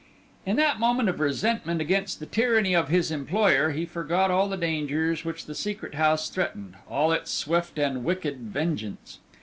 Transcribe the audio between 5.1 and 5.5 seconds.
which